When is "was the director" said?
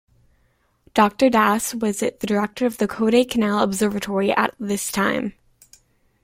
1.75-2.65